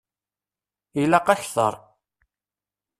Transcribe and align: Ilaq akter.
Ilaq 1.01 1.27
akter. 1.33 1.73